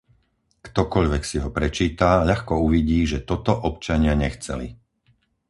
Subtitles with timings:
[0.67, 4.67] Ktokoľvek si ho prečíta, ľahko uvidí, že toto občania nechceli.